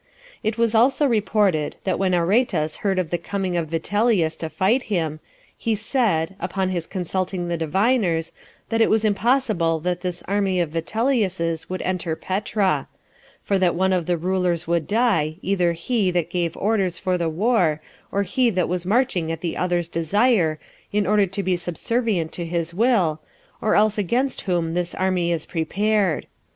[0.41, 4.81] It was also reported, that when Aretas heard of the coming of Vitellius to fight
[4.89, 5.19] him,
[5.55, 8.33] he said, upon his consulting the diviners,
[8.69, 12.87] that it was impossible that this army of Vitellius's could enter Petra;
[13.43, 17.29] for that one of the rulers would die, either he that gave orders for the
[17.29, 17.79] war,
[18.11, 20.57] or he that was marching at the other's desire,
[20.91, 23.21] in order to be subservient to his will,
[23.61, 26.25] or else he against whom this army is prepared.